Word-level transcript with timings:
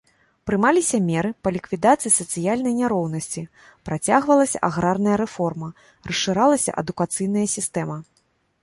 Прымаліся 0.49 0.97
меры 1.09 1.29
па 1.47 1.51
ліквідацыі 1.57 2.11
сацыяльнай 2.15 2.73
няроўнасці, 2.79 3.43
працягвалася 3.91 4.57
аграрная 4.69 5.17
рэформа, 5.25 5.67
расшыралася 6.11 6.71
адукацыйная 6.83 7.47
сістэма. 7.59 7.97